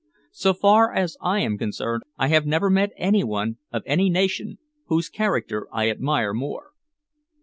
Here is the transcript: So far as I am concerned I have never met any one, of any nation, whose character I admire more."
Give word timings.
So 0.31 0.55
far 0.55 0.91
as 0.95 1.15
I 1.21 1.41
am 1.41 1.59
concerned 1.59 2.01
I 2.17 2.29
have 2.29 2.47
never 2.47 2.71
met 2.71 2.89
any 2.97 3.23
one, 3.23 3.59
of 3.71 3.83
any 3.85 4.09
nation, 4.09 4.57
whose 4.87 5.09
character 5.09 5.67
I 5.71 5.91
admire 5.91 6.33
more." 6.33 6.71